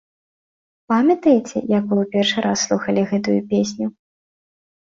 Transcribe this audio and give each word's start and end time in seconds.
Памятаеце, 0.93 1.57
як 1.77 1.83
вы 1.91 1.95
ў 2.03 2.05
першы 2.15 2.37
раз 2.47 2.59
слухалі 2.71 3.01
гэтую 3.13 3.37
песню? 3.53 3.85